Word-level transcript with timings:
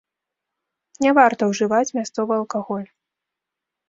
Не 1.05 1.11
варта 1.17 1.49
ўжываць 1.51 1.95
мясцовы 1.97 2.33
алкаголь. 2.41 2.87